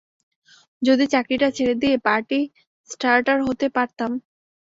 যদি 0.81 1.05
চাকরিটা 1.07 1.47
ছেড়ে 1.51 1.75
দিয়ে 1.81 1.95
পার্টি 2.05 2.39
স্টার্টার 2.89 3.37
হতে 3.47 3.67
পারতাম। 3.69 4.11